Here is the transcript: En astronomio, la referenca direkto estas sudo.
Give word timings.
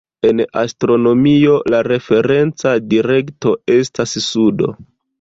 En 0.27 0.39
astronomio, 0.61 1.59
la 1.75 1.83
referenca 1.89 2.75
direkto 2.97 3.57
estas 3.79 4.21
sudo. 4.33 4.77